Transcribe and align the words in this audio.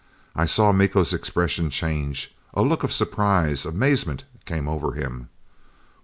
I 0.35 0.47
saw 0.47 0.71
Miko's 0.71 1.13
expression 1.13 1.69
change.... 1.69 2.33
A 2.55 2.63
look 2.63 2.81
of 2.83 2.91
surprise, 2.91 3.67
amazement, 3.67 4.23
came 4.47 4.67
over 4.67 4.93
him. 4.93 5.29